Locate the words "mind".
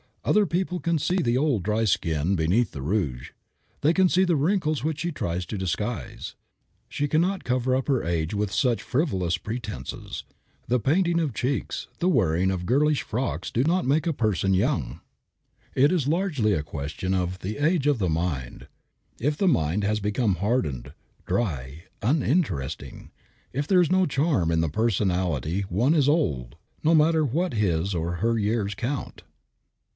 18.09-18.67, 19.47-19.83